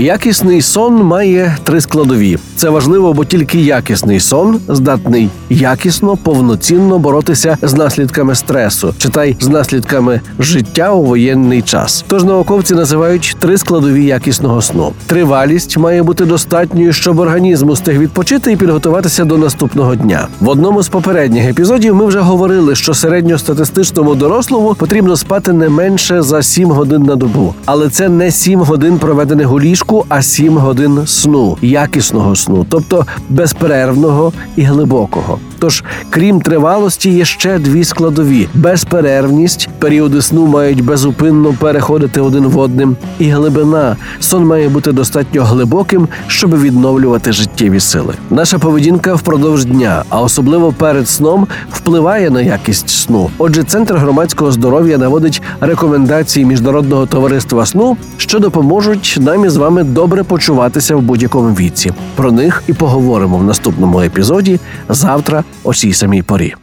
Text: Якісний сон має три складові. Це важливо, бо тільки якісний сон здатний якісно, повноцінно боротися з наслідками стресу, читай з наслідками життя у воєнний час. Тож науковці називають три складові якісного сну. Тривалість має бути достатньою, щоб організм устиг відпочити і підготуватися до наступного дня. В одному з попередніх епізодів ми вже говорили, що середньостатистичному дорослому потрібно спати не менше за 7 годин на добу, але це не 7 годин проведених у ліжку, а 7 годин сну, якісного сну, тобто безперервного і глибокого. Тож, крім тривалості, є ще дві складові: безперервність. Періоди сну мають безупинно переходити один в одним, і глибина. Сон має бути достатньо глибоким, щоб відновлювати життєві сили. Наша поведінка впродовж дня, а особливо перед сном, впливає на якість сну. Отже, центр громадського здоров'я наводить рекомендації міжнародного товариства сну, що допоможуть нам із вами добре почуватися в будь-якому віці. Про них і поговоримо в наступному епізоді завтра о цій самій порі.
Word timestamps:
Якісний 0.00 0.62
сон 0.62 1.02
має 1.02 1.56
три 1.64 1.80
складові. 1.80 2.38
Це 2.56 2.68
важливо, 2.70 3.12
бо 3.12 3.24
тільки 3.24 3.60
якісний 3.60 4.20
сон 4.20 4.60
здатний 4.68 5.30
якісно, 5.50 6.16
повноцінно 6.16 6.98
боротися 6.98 7.56
з 7.62 7.74
наслідками 7.74 8.34
стресу, 8.34 8.94
читай 8.98 9.36
з 9.40 9.48
наслідками 9.48 10.20
життя 10.38 10.92
у 10.92 11.02
воєнний 11.02 11.62
час. 11.62 12.04
Тож 12.08 12.24
науковці 12.24 12.74
називають 12.74 13.36
три 13.38 13.58
складові 13.58 14.04
якісного 14.04 14.62
сну. 14.62 14.92
Тривалість 15.06 15.78
має 15.78 16.02
бути 16.02 16.24
достатньою, 16.24 16.92
щоб 16.92 17.18
організм 17.18 17.70
устиг 17.70 17.98
відпочити 17.98 18.52
і 18.52 18.56
підготуватися 18.56 19.24
до 19.24 19.38
наступного 19.38 19.94
дня. 19.94 20.28
В 20.40 20.48
одному 20.48 20.82
з 20.82 20.88
попередніх 20.88 21.44
епізодів 21.44 21.94
ми 21.94 22.06
вже 22.06 22.20
говорили, 22.20 22.74
що 22.74 22.94
середньостатистичному 22.94 24.14
дорослому 24.14 24.74
потрібно 24.74 25.16
спати 25.16 25.52
не 25.52 25.68
менше 25.68 26.22
за 26.22 26.42
7 26.42 26.70
годин 26.70 27.02
на 27.02 27.16
добу, 27.16 27.54
але 27.64 27.88
це 27.88 28.08
не 28.08 28.30
7 28.30 28.60
годин 28.60 28.98
проведених 28.98 29.52
у 29.52 29.60
ліжку, 29.60 29.87
а 30.08 30.22
7 30.22 30.58
годин 30.58 31.06
сну, 31.06 31.56
якісного 31.62 32.36
сну, 32.36 32.66
тобто 32.68 33.06
безперервного 33.28 34.32
і 34.56 34.62
глибокого. 34.62 35.38
Тож, 35.58 35.84
крім 36.10 36.40
тривалості, 36.40 37.10
є 37.10 37.24
ще 37.24 37.58
дві 37.58 37.84
складові: 37.84 38.48
безперервність. 38.54 39.68
Періоди 39.78 40.22
сну 40.22 40.46
мають 40.46 40.84
безупинно 40.84 41.52
переходити 41.52 42.20
один 42.20 42.46
в 42.46 42.58
одним, 42.58 42.96
і 43.18 43.28
глибина. 43.28 43.96
Сон 44.20 44.44
має 44.44 44.68
бути 44.68 44.92
достатньо 44.92 45.44
глибоким, 45.44 46.08
щоб 46.26 46.60
відновлювати 46.60 47.32
життєві 47.32 47.80
сили. 47.80 48.14
Наша 48.30 48.58
поведінка 48.58 49.14
впродовж 49.14 49.64
дня, 49.64 50.04
а 50.08 50.20
особливо 50.20 50.72
перед 50.72 51.08
сном, 51.08 51.46
впливає 51.72 52.30
на 52.30 52.40
якість 52.40 52.88
сну. 52.88 53.30
Отже, 53.38 53.62
центр 53.62 53.96
громадського 53.96 54.52
здоров'я 54.52 54.98
наводить 54.98 55.42
рекомендації 55.60 56.46
міжнародного 56.46 57.06
товариства 57.06 57.66
сну, 57.66 57.96
що 58.16 58.38
допоможуть 58.38 59.18
нам 59.20 59.44
із 59.44 59.56
вами 59.56 59.77
добре 59.84 60.24
почуватися 60.24 60.96
в 60.96 61.02
будь-якому 61.02 61.54
віці. 61.54 61.92
Про 62.16 62.32
них 62.32 62.62
і 62.66 62.72
поговоримо 62.72 63.38
в 63.38 63.44
наступному 63.44 64.00
епізоді 64.00 64.60
завтра 64.88 65.44
о 65.64 65.74
цій 65.74 65.92
самій 65.92 66.22
порі. 66.22 66.54